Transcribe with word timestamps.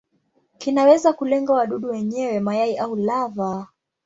Kinaweza 0.57 1.13
kulenga 1.13 1.53
wadudu 1.53 1.89
wenyewe, 1.89 2.39
mayai 2.39 2.77
au 2.77 2.95
lava. 2.95 3.67